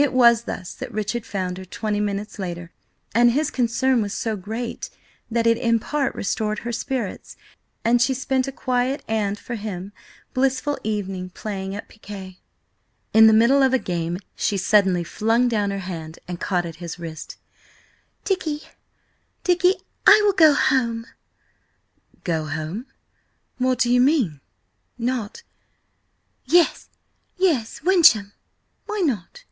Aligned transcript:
It 0.00 0.12
was 0.12 0.44
thus 0.44 0.74
that 0.76 0.92
Richard 0.92 1.26
found 1.26 1.58
her, 1.58 1.64
twenty 1.64 1.98
minutes 1.98 2.38
later, 2.38 2.70
and 3.16 3.32
his 3.32 3.50
concern 3.50 4.00
was 4.00 4.14
so 4.14 4.36
great 4.36 4.90
that 5.28 5.44
it 5.44 5.58
in 5.58 5.80
part 5.80 6.14
restored 6.14 6.60
her 6.60 6.70
spirits, 6.70 7.36
and 7.84 8.00
she 8.00 8.14
spent 8.14 8.46
a 8.46 8.52
quiet 8.52 9.02
and, 9.08 9.36
for 9.36 9.56
him, 9.56 9.92
blissful 10.34 10.78
evening, 10.84 11.30
playing 11.30 11.74
at 11.74 11.88
piquet. 11.88 12.38
In 13.12 13.26
the 13.26 13.32
middle 13.32 13.60
of 13.60 13.74
a 13.74 13.78
game 13.80 14.18
she 14.36 14.56
suddenly 14.56 15.02
flung 15.02 15.48
down 15.48 15.72
her 15.72 15.80
hand 15.80 16.20
and 16.28 16.38
caught 16.38 16.64
at 16.64 16.76
his 16.76 17.00
wrist. 17.00 17.36
"Dicky, 18.22 18.62
Dicky–I 19.42 20.22
will 20.24 20.32
go 20.32 20.54
home!" 20.54 21.06
"Go 22.22 22.44
home? 22.46 22.86
What 23.56 23.80
do 23.80 23.92
you 23.92 24.00
mean? 24.00 24.42
Not—" 24.96 25.42
"Yes, 26.46 26.88
yes–Wyncham! 27.36 28.32
Why 28.86 29.00
not?" 29.00 29.42